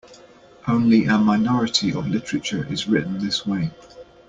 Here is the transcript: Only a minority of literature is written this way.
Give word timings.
Only 0.67 1.05
a 1.05 1.19
minority 1.19 1.91
of 1.93 2.07
literature 2.07 2.65
is 2.73 2.87
written 2.87 3.19
this 3.19 3.45
way. 3.45 3.69